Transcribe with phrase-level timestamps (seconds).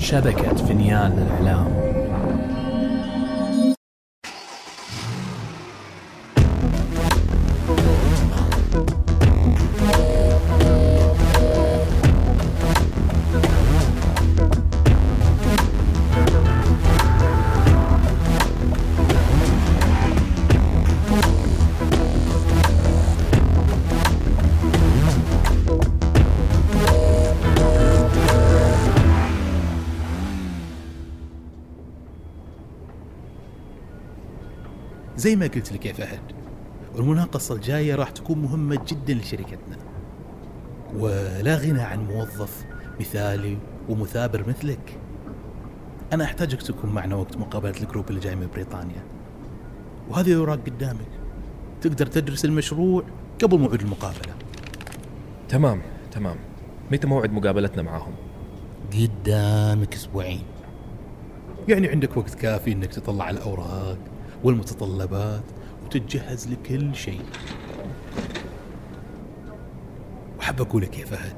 [0.00, 1.89] شبكة فنيان الإعلام
[35.20, 36.20] زي ما قلت لك يا فهد
[36.98, 39.76] المناقصة الجاية راح تكون مهمة جدا لشركتنا.
[40.94, 42.64] ولا غنى عن موظف
[43.00, 44.98] مثالي ومثابر مثلك.
[46.12, 49.02] أنا أحتاجك تكون معنا وقت مقابلة الجروب اللي جاي من بريطانيا.
[50.08, 51.10] وهذه الأوراق قدامك.
[51.80, 53.02] تقدر تدرس المشروع
[53.42, 54.34] قبل موعد المقابلة.
[55.48, 55.82] تمام
[56.12, 56.36] تمام.
[56.92, 58.12] متى موعد مقابلتنا معاهم؟
[58.92, 60.42] قدامك أسبوعين.
[61.68, 63.98] يعني عندك وقت كافي إنك تطلع الأوراق.
[64.44, 65.42] والمتطلبات
[65.84, 67.22] وتتجهز لكل شيء.
[70.38, 71.36] وحاب أقول لك يا فهد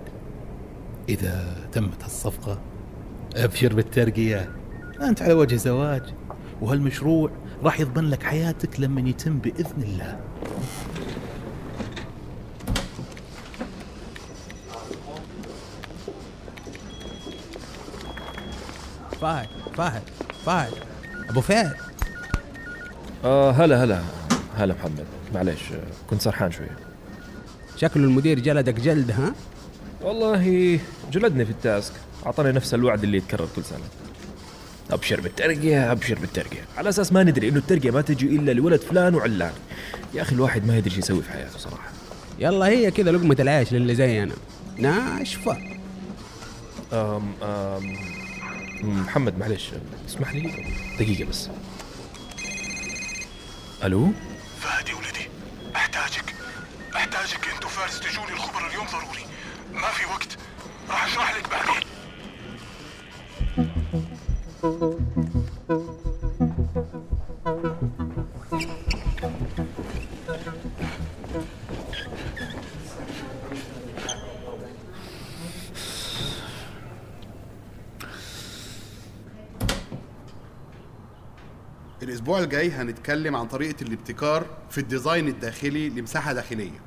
[1.09, 2.59] إذا تمت الصفقه
[3.37, 4.51] أبشر بالترقية.
[5.01, 6.03] أنت على وجه زواج
[6.61, 7.31] وهالمشروع
[7.63, 10.21] راح يضمن لك حياتك لما يتم بإذن الله.
[19.21, 20.03] فهد فهد
[20.45, 20.73] فهد
[21.31, 21.92] أبو فهد.
[23.25, 24.03] آه هلا هلا.
[24.57, 25.05] هلا محمد.
[25.35, 25.61] معليش
[26.11, 26.77] كنت سرحان شوية
[27.77, 29.35] شكله المدير جلدك جلد ها؟
[30.03, 30.79] والله
[31.13, 31.93] جلدني في التاسك.
[32.27, 33.85] أعطاني نفس الوعد اللي يتكرر كل سنة.
[34.91, 36.61] أبشر بالترقية أبشر بالترقية.
[36.77, 39.53] على أساس ما ندري إنه الترقية ما تجي إلا لولد فلان وعلان.
[40.15, 41.91] يا أخي الواحد ما يدري شو يسوي في حياته صراحة.
[42.39, 44.35] يلا هي كذا لقمة العيش للي زي أنا.
[44.79, 45.59] ناشفة.
[46.93, 47.97] أم أم
[48.85, 49.71] محمد معليش.
[50.09, 50.65] اسمح لي.
[51.01, 51.49] دقيقة بس.
[53.85, 54.13] ألو؟
[54.61, 55.29] فهد يا ولدي
[55.77, 56.35] أحتاجك.
[56.97, 59.27] أحتاجك انت وفارس تجوني الخبر اليوم ضروري.
[59.73, 60.39] ما في وقت.
[60.89, 61.83] راح أشرح لك بعدين.
[82.33, 86.81] الأسبوع الجاي هنتكلم عن طريقة الابتكار في الديزاين الداخلي لمساحة داخلية.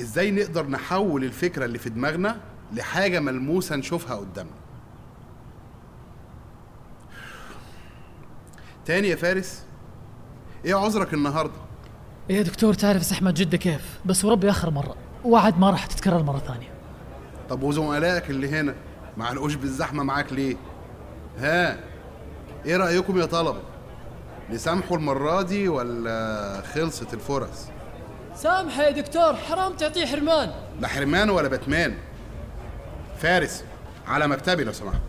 [0.00, 2.40] إزاي نقدر نحول الفكرة اللي في دماغنا
[2.72, 4.54] لحاجة ملموسة نشوفها قدامنا؟
[8.84, 9.62] تاني يا فارس
[10.64, 11.60] إيه عذرك النهارده؟
[12.30, 14.96] يا دكتور تعرف زحمة جدة كيف؟ بس وربي آخر مرة.
[15.24, 16.70] وعد ما راح تتكرر مرة ثانية.
[17.48, 18.74] طب وزملائك اللي هنا
[19.16, 20.56] ما علقوش بالزحمة معاك ليه؟
[21.38, 21.80] ها؟
[22.66, 23.73] إيه رأيكم يا طلبة؟
[24.50, 27.68] نسامحوا المرة دي ولا خلصت الفرص؟
[28.36, 30.50] سامحه يا دكتور حرام تعطيه حرمان.
[30.80, 31.94] لا حرمان ولا باتمان
[33.18, 33.64] فارس
[34.06, 35.00] على مكتبي لو سمحت.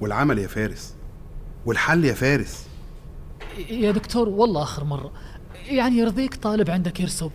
[0.00, 0.94] والعمل يا فارس.
[1.66, 2.66] والحل يا فارس.
[3.68, 5.12] يا دكتور والله آخر مرة.
[5.66, 7.30] يعني يرضيك طالب عندك يرسب.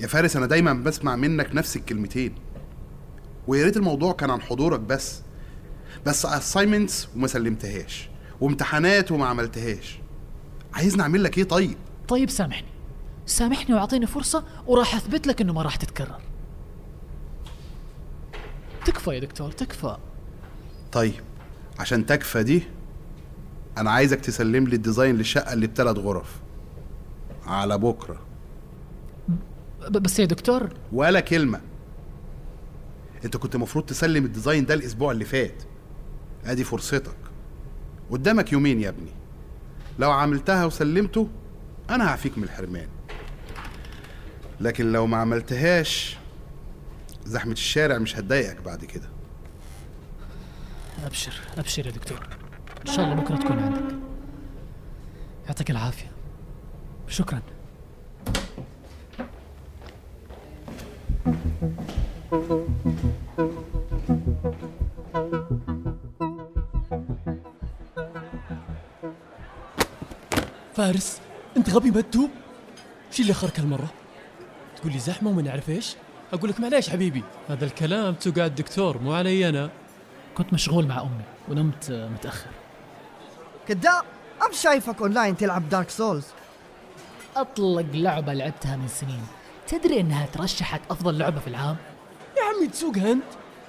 [0.00, 2.34] يا فارس أنا دايما بسمع منك نفس الكلمتين.
[3.46, 5.22] ويا ريت الموضوع كان عن حضورك بس.
[6.06, 8.08] بس اساينمنتس وما سلمتهاش
[8.40, 9.98] وامتحانات وما عملتهاش.
[10.74, 11.76] عايزني أعمل لك إيه طيب؟
[12.08, 12.68] طيب سامحني.
[13.26, 16.20] سامحني وأعطيني فرصة وراح أثبت لك إنه ما راح تتكرر.
[18.84, 19.96] تكفى يا دكتور تكفى.
[20.92, 21.24] طيب
[21.78, 22.62] عشان تكفى دي
[23.78, 26.36] أنا عايزك تسلم لي ال design للشقة اللي بثلاث غرف.
[27.46, 28.29] على بكرة.
[29.88, 30.68] بس يا دكتور.
[30.92, 31.60] ولا كلمة.
[33.24, 35.62] انت كنت المفروض تسلم ال design ده الأسبوع اللي فات.
[36.44, 37.16] أدي فرصتك.
[38.10, 39.10] قدامك يومين يا ابني.
[39.98, 41.28] لو عملتها وسلمته
[41.90, 42.88] أنا هعفيك من الحرمان.
[44.60, 46.18] لكن لو ما عملتهاش
[47.24, 49.08] زحمة الشارع مش هتضايقك بعد كده.
[51.04, 52.28] أبشر أبشر يا دكتور.
[52.88, 53.94] إن شاء الله بكرة تكون عندك.
[55.46, 56.10] يعطيك العافية.
[57.08, 57.42] شكرا.
[70.80, 71.20] فارس.
[71.56, 72.30] أنت غبي مدوب
[73.10, 73.88] شو اللي اخرك هالمرة؟
[74.76, 75.96] تقول لي زحمة وما نعرف إيش؟
[76.32, 77.24] أقول لك معليش حبيبي.
[77.48, 79.70] هذا الكلام تقعد الدكتور مو علي أنا.
[80.34, 82.50] كنت مشغول مع أمي ونمت متأخر.
[83.68, 84.04] كذاب
[84.46, 86.26] أم شايفك أونلاين تلعب Dark Souls
[87.36, 89.26] أطلق لعبة لعبتها من سنين.
[89.66, 91.76] تدري إنها ترشحت أفضل لعبة في العام؟
[92.38, 93.24] يا عمي تسوقها انت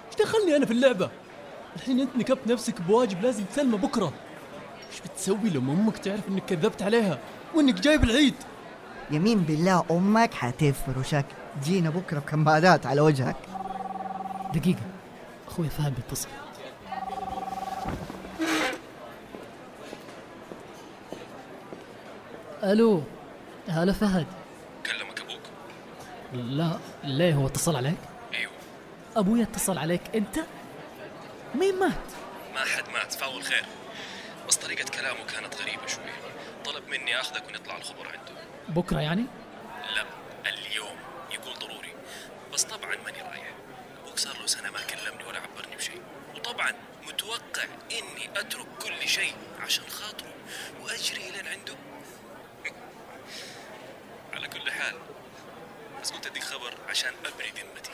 [0.07, 1.09] إيش دخلني أنا في اللعبة؟
[1.75, 4.13] الحين أنت نكبت نفسك بواجب لازم تسلمه بكرة.
[4.91, 7.19] إيش بتسوي لما أمك تعرف إنك كذبت عليها
[7.55, 8.35] وإنك جايب العيد؟
[9.11, 11.25] يمين بالله أمك حتفرشك.
[11.63, 13.35] جينا بكرة بكمادات على وجهك.
[14.53, 14.81] دقيقة
[15.47, 16.27] أخوي فهد بيتصل.
[22.63, 23.03] ألو
[23.67, 24.25] هلا فهد.
[24.85, 25.41] كلمك أبوك.
[26.33, 27.97] لا ليه هو اتصل عليك؟
[28.33, 28.51] أيوه.
[29.15, 30.39] ابويا اتصل عليك أنت؟
[31.55, 31.91] مين مات؟
[32.53, 33.65] ما حد مات فاول خير.
[34.51, 36.03] بس طريقة كلامه كانت غريبة شوي.
[36.65, 38.31] طلب مني أخذك ونطلع الخبر عنده.
[38.67, 39.25] بكرة يعني؟
[39.95, 40.05] لا
[40.49, 40.97] اليوم.
[41.31, 41.93] يقول ضروري.
[42.53, 43.53] بس طبعا ماني رايح.
[44.03, 46.01] أبوك صار له سنة ما كلمني ولا عبرني بشيء.
[46.35, 46.71] وطبعا
[47.07, 50.33] متوقع إني أترك كل شيء عشان خاطره
[50.81, 51.75] وأجري لين عنده.
[54.33, 54.95] على كل حال
[56.01, 57.91] بس قلت أديك خبر عشان ابري ذمتي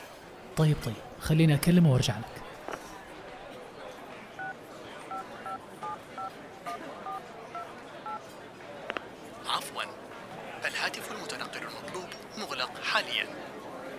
[0.56, 0.94] طيب طيب.
[1.20, 2.42] خليني أكلمه وأرجع لك.
[9.58, 9.82] عفوا.
[10.64, 12.08] الهاتف المتنقل المطلوب
[12.38, 13.26] مغلق حاليا.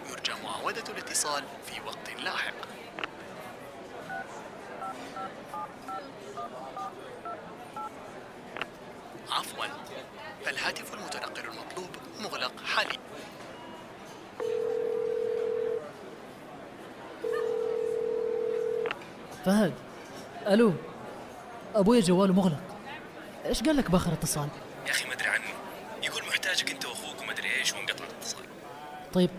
[0.10, 2.54] يرجى معاودة الاتصال في وقت لاحق.
[9.32, 9.66] عفوا.
[10.48, 11.90] الهاتف المتنقل المطلوب
[12.20, 13.00] مغلق حاليا.
[19.46, 19.74] فهد.
[20.48, 20.74] ألو.
[21.76, 22.64] أبويا جواله مغلق.
[23.46, 24.50] إيش قال لك بآخر اتصال؟
[24.86, 25.16] يا أخي ما
[29.14, 29.30] طيب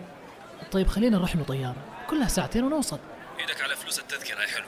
[0.71, 2.99] طيب خلينا نروح له طياره كلها ساعتين ونوصل.
[3.39, 4.65] إيدك على فلوس التذكرة يا حلو.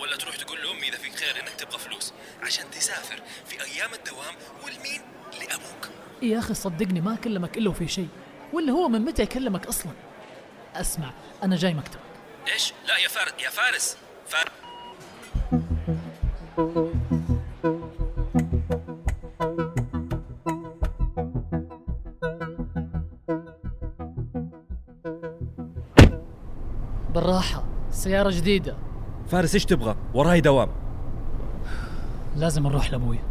[0.00, 2.12] ولا تروح تقول لأمي إذا فيك خير إنك تبغى فلوس
[2.42, 4.34] عشان تسافر في أيام الدوام
[4.64, 5.02] والمين
[5.40, 5.88] لأبوك.
[6.22, 8.08] يا أخي صدقني ما كلمك إلا وفي شيء.
[8.52, 9.92] ولا هو من متى يكلمك أصلا؟
[10.74, 11.10] أسمع
[11.42, 12.00] أنا جاي مكتبك
[12.52, 13.96] إيش؟ لا يا فارس يا فارس.
[14.26, 14.50] فارس
[27.36, 28.76] بالراحه سيارة جديدة.
[29.28, 30.68] فارس إيش تبغى؟ وراي دوام.
[32.36, 33.22] لازم نروح لابويا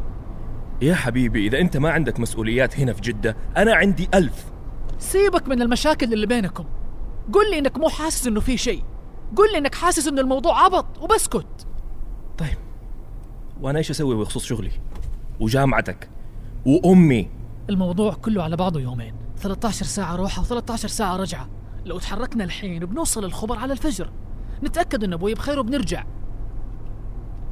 [0.81, 4.45] يا حبيبي إذا أنت ما عندك مسؤوليات هنا في جدة أنا عندي ألف.
[4.99, 6.65] سيبك من المشاكل اللي بينكم.
[7.33, 8.83] قل لي إنك مو حاسس إنه في شيء.
[9.35, 11.67] قل لي إنك حاسس انه الموضوع عبط وبسكت.
[12.37, 12.57] طيب
[13.61, 14.71] وأنا إيش أسوي بخصوص شغلي؟
[15.39, 16.09] وجامعتك؟
[16.65, 17.29] وأمي؟
[17.69, 19.13] الموضوع كله على بعضه يومين.
[19.37, 21.54] 13 ساعة روحة و13 ساعة رجعة.
[21.85, 24.09] لو تحركنا الحين بنوصل الخبر على الفجر.
[24.63, 26.03] نتأكد إن أبوي بخير وبنرجع.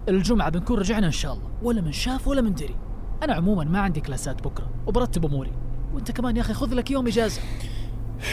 [0.09, 2.75] الجمعة بنكون رجعنا إن شاء الله ولا من شاف ولا من دري.
[3.23, 5.53] أنا عموما ما عندي كلاسات بكرة وبرتب أموري.
[5.93, 7.41] وأنت كمان يا أخي خذ لك يوم إجازة.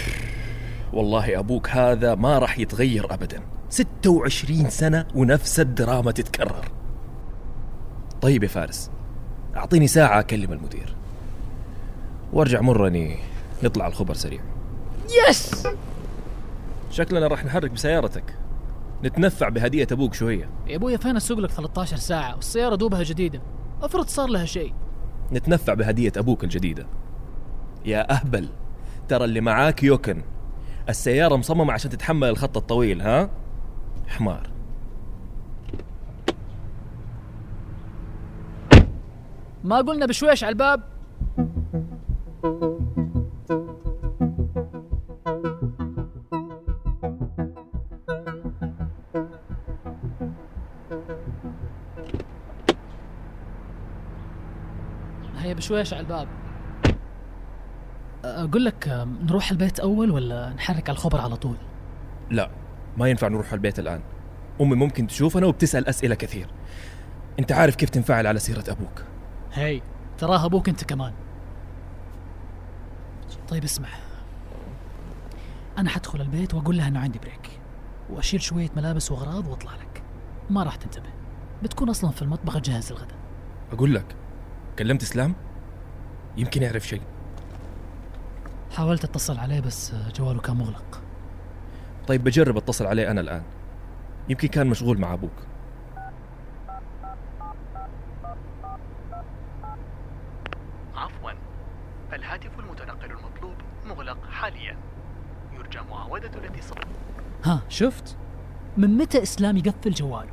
[0.93, 3.43] والله أبوك هذا ما راح يتغير ابدا.
[3.69, 6.69] 26 سنة ونفس الدراما تتكرر.
[8.23, 8.91] طيب يا فارس
[9.57, 10.97] أعطيني ساعة أكلم المدير.
[12.33, 13.19] وارجع مرني
[13.63, 14.41] نطلع الخبر سريع.
[15.29, 15.67] يس!
[16.91, 18.39] شكلنا راح نحرك بسيارتك.
[19.05, 20.51] نتنفع بهدية أبوك شوية.
[20.67, 23.43] يا ابويا فين أسوق لك 13 ساعة؟ والسيارة دوبها جديدة.
[23.83, 24.75] افرض صار لها شيء.
[25.33, 26.87] نتنفع بهدية أبوك الجديدة.
[27.85, 28.49] يا أهبل.
[29.09, 30.23] ترى اللي معاك يوكن.
[30.89, 33.31] السيارة مصممة عشان تتحمل الخط الطويل ها؟
[34.09, 34.51] حمار.
[39.65, 40.83] ما قلنا بشويش على الباب؟
[55.61, 56.29] بشويش على الباب.
[58.25, 61.57] أقول لك نروح البيت أول ولا نحرك على الخبر على طول؟
[62.31, 62.51] لا
[62.97, 64.01] ما ينفع نروح البيت الآن.
[64.61, 66.47] أمي ممكن تشوفنا وبتسأل أسئلة كثير.
[67.39, 69.05] أنت عارف كيف تنفعل على سيرة أبوك.
[69.53, 69.81] هي
[70.19, 71.13] تراه أبوك أنت كمان.
[73.49, 73.89] طيب اسمع.
[75.79, 77.61] أنا حدخل البيت وأقول لها إنه عندي بريك
[78.11, 80.03] وأشيل شوية ملابس وأغراض وأطلع لك.
[80.51, 81.11] ما راح تنتبه.
[81.63, 83.19] بتكون أصلا في المطبخ اجهز الغداء.
[83.73, 84.17] أقول لك
[84.79, 85.35] كلمت إسلام؟
[86.41, 87.03] يمكن يعرف شيء.
[88.77, 91.03] حاولت اتصل عليه بس جواله كان مغلق.
[92.07, 93.43] طيب بجرب أتصل عليه أنا الآن.
[94.29, 95.33] يمكن كان مشغول مع أبوك.
[100.95, 101.31] عفوا.
[102.13, 103.55] الهاتف المتنقل المطلوب
[103.87, 104.77] مغلق حاليا.
[105.53, 106.85] يرجى معاودة الاتصال.
[107.45, 108.17] ها شفت؟
[108.77, 110.31] من متى إسلام يقفل جواله؟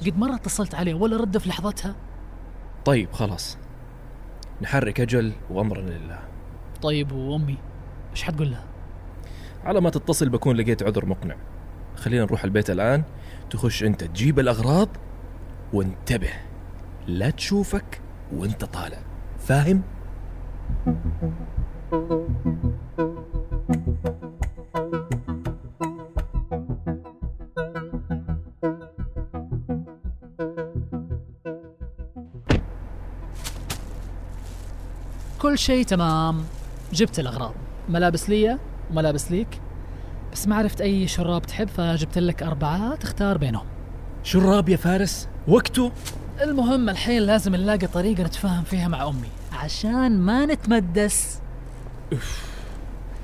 [0.00, 1.94] قد مرة اتصلت عليه ولا رد في لحظتها؟
[2.84, 3.58] طيب خلاص.
[4.62, 6.18] نحرك أجل وأمرنا لله.
[6.82, 7.56] طيب وأمي
[8.10, 8.64] إيش حتقول لها؟
[9.64, 11.36] على ما تتصل بكون لقيت عذر مقنع.
[11.96, 13.02] خلينا نروح البيت الآن.
[13.50, 14.88] تخش أنت تجيب الأغراض
[15.72, 16.30] وانتبه.
[17.06, 18.00] لا تشوفك
[18.32, 18.98] وأنت طالع.
[19.38, 19.82] فاهم؟
[35.46, 36.44] كل شيء تمام.
[36.92, 37.54] جبت الأغراض.
[37.88, 38.58] ملابس لي
[38.90, 39.60] وملابس ليك.
[40.32, 43.66] بس ما عرفت أي شراب تحب فجبت لك أربعة تختار بينهم.
[44.22, 45.92] شراب يا فارس؟ وقته؟
[46.42, 51.40] المهم الحين لازم نلاقي طريقة نتفاهم فيها مع أمي عشان ما نتمدس.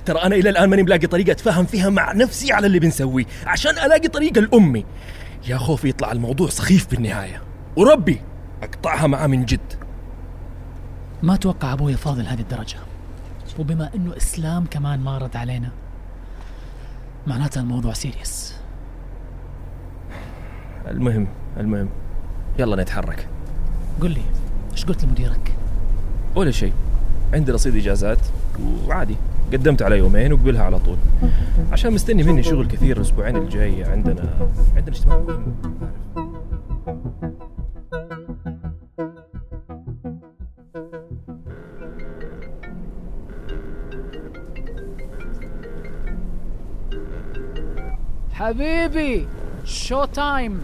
[0.07, 3.73] ترى أنا إلى الآن ماني ملاقي طريقة أتفاهم فيها مع نفسي على اللي بنسويه عشان
[3.73, 4.85] ألاقي طريقة لأمي.
[5.49, 7.43] يا خوفي يطلع الموضوع سخيف بالنهاية.
[7.77, 8.21] وربي
[8.63, 9.82] أقطعها معاه من جد.
[11.23, 12.77] ما توقع أبوي فاضل هذه الدرجة.
[13.59, 15.71] وبما إنه إسلام كمان ما رد علينا
[17.27, 18.57] معناتها الموضوع سيريس.
[20.89, 21.89] المهم المهم.
[22.59, 23.29] يلا نتحرك.
[24.01, 24.23] قل لي
[24.73, 25.57] إيش قلت لمديرك؟
[26.35, 26.73] ولا شيء.
[27.33, 28.19] عندي رصيد إجازات
[28.87, 29.17] وعادي.
[29.53, 30.97] قدمت على يومين وقبلها على طول.
[31.73, 35.55] عشان مستني مني شغل كثير الأسبوعين الجاي عندنا عندنا اجتماع مهم.
[48.33, 49.29] حبيبي
[49.65, 50.61] شو تايم؟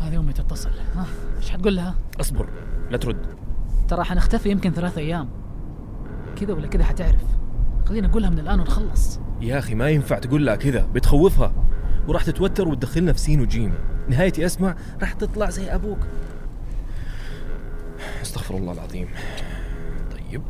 [0.00, 0.70] هذه أمي تتصل.
[0.94, 2.48] ها إيش حتقول لها؟ اصبر
[2.90, 3.26] لا ترد.
[3.88, 5.28] ترى حنختفي يمكن ثلاثة أيام.
[6.36, 7.24] كذا ولا كذا حتعرف.
[7.86, 9.20] خلينا نقولها من الآن ونخلص.
[9.40, 10.86] يا أخي ما ينفع تقول لها كذا.
[10.94, 11.52] بتخوفها.
[12.08, 13.74] وراح تتوتر وتدخلنا في سين وجيم.
[14.08, 15.98] نهايتي أسمع راح تطلع زي أبوك.
[18.22, 19.08] استغفر الله العظيم
[20.10, 20.42] طيب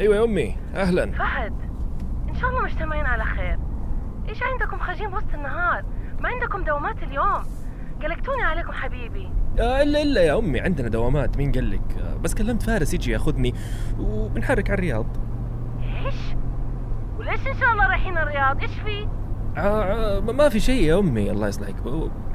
[0.00, 1.12] أيوه يا أمي أهلا.
[1.12, 1.52] فهد
[2.28, 3.58] إن شاء الله مجتمعين على خير.
[4.28, 5.84] إيش عندكم خارجين بوسط النهار؟
[6.20, 7.42] ما عندكم دوامات اليوم؟
[8.02, 9.30] قلقتوني عليكم حبيبي.
[9.58, 13.10] آه الا إلا يا أمي عندنا دوامات مين قال لك آه بس كلمت فارس يجي
[13.10, 13.54] ياخذني
[14.00, 15.06] وبنحرك على الرياض.
[16.04, 16.14] إيش؟
[17.18, 19.08] وليش إن شاء الله رايحين الرياض؟ إيش في؟
[19.56, 21.76] آه ما في شيء يا أمي الله يصلحك.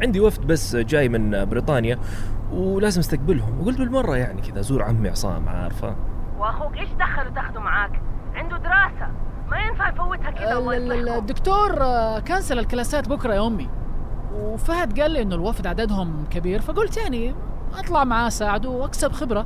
[0.02, 2.00] عندي وفد بس جاي من بريطانيا
[2.52, 3.62] ولازم أستقبلهم.
[3.62, 5.96] وقلت بالمرة يعني كذا ازور عمي عصام عارفة؟
[6.38, 8.01] واخوك إيش دخله تاخده معاك؟
[8.36, 9.12] عنده دراسة.
[9.51, 13.70] ما ينفع يفوتها كذا ال- الله الدكتور آه، كنسل الكلاسات بكرة يا أمي.
[14.34, 17.36] وفهد قال لي إنه الوفد عددهم كبير فقلت يعني
[17.80, 19.46] أطلع معاه أساعده وأكسب خبرة.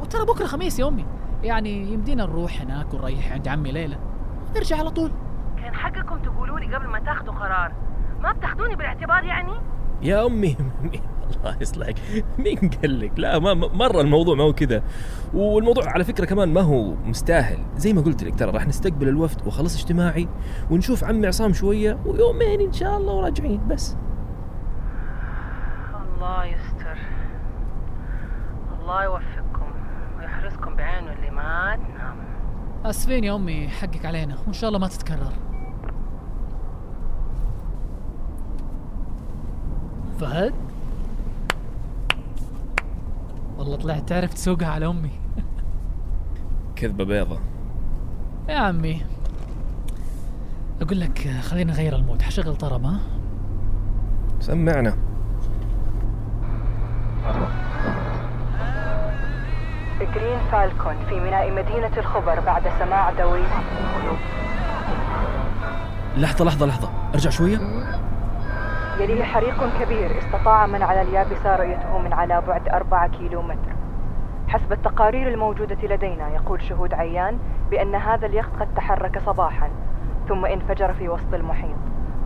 [0.00, 1.06] وترى بكرة خميس يا أمي.
[1.42, 3.96] يعني يمدينا نروح هناك ونريح عند عمي ليلى.
[4.56, 5.10] نرجع على طول.
[5.62, 7.72] كان حقكم تقولوا لي قبل ما تاخذوا قرار.
[8.20, 9.52] ما بتاخذوني بالاعتبار يعني؟
[10.02, 10.56] يا أمي.
[11.36, 11.94] الله يصلحك
[12.38, 14.82] مين قال لك؟ لا ما مرة الموضوع ما هو كذا.
[15.34, 17.58] والموضوع على فكرة كمان ما هو مستاهل.
[17.76, 20.28] زي ما قلت لك ترى راح نستقبل الوفد وخلص اجتماعي
[20.70, 23.68] ونشوف عمي عصام شوية ويومين إن شاء الله وراجعين.
[23.68, 23.96] بس.
[25.94, 26.98] الله يستر.
[28.80, 29.72] الله يوفقكم
[30.18, 32.16] ويحرسكم بعينه اللي ما تنام
[32.84, 34.36] آسفين يا أمي حقك علينا.
[34.44, 35.32] وإن شاء الله ما تتكرر.
[40.20, 40.54] فهد؟
[43.64, 45.10] والله طلعت تعرف تسوقها على أمي.
[46.76, 47.38] كذبة بيضة.
[48.48, 49.02] يا عمي.
[50.82, 52.22] أقول لك خلينا نغير ال mood.
[52.22, 53.00] حشغل طرب ها؟
[54.40, 54.96] سمعنا.
[60.14, 63.42] Green Falcon في ميناء مدينة الخبر بعد سماع دوي
[66.16, 66.90] لحظة لحظة لحظة.
[67.14, 67.58] ارجع شوية.
[69.00, 73.74] يليه حريق كبير استطاع من على اليابسة رؤيته من على بعد أربعة كيلو متر
[74.48, 77.38] حسب التقارير الموجودة لدينا يقول شهود عيان
[77.70, 79.70] بأن هذا اليخت قد تحرك صباحا
[80.28, 81.76] ثم انفجر في وسط المحيط.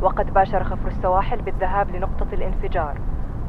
[0.02, 2.98] وقد باشر خفر السواحل بالذهاب لنقطة الانفجار.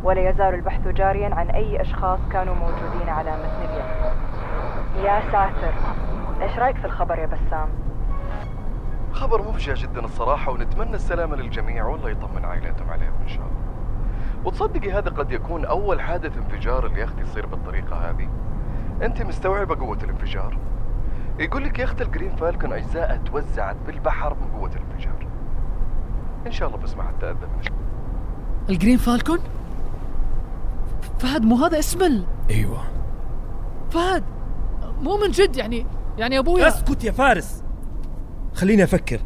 [0.03, 4.15] ولا يزال البحث جاريا عن أي أشخاص كانوا موجودين على متن اليخت.
[5.03, 5.73] يا ساتر.
[6.41, 7.69] إيش رأيك في الخبر يا بسام؟
[9.11, 13.59] خبر مفجع جدا الصراحة ونتمنى السلامة للجميع والله يطمن عائلاتهم عليهم إن شاء الله.
[14.45, 18.29] وتصدقي هذا قد يكون أول حادث انفجار اليخت يصير بالطريقة هذه.
[19.01, 20.57] أنت مستوعبة قوة الانفجار؟
[21.39, 25.27] يقول لك يخت ال Green Falcon أجزاء توزعت بالبحر من قوة الانفجار.
[26.47, 27.73] إن شاء الله بس ما حد تأذى من الشيء.
[28.69, 29.39] ال Green Falcon؟
[31.19, 32.25] فهد مو هذا اسم ال...
[32.49, 32.83] أيوه.
[33.89, 34.23] فهد
[35.01, 35.85] مو من جد يعني
[36.17, 37.63] يعني ابويا اسكت يا فارس.
[38.59, 39.19] خليني أفكر.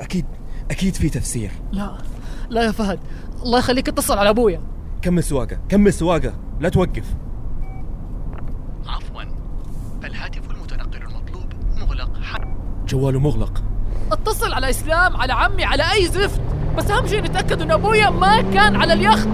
[0.00, 0.24] أكيد
[0.70, 1.50] أكيد في تفسير.
[1.72, 1.98] لا
[2.50, 2.98] لا يا فهد.
[3.42, 4.60] الله يخليك اتصل على أبويا.
[5.02, 6.32] كمل سواقة كمل سواقة.
[6.60, 7.14] لا توقف.
[8.86, 9.22] عفوا.
[10.04, 12.20] الهاتف المتنقل المطلوب مغلق.
[12.22, 12.56] حاليا
[12.88, 13.62] جواله مغلق.
[14.12, 16.40] اتصل على إسلام على عمي على أي زفت.
[16.76, 19.28] بس أهم شيء نتأكد إن أبويا ما كان على اليخت.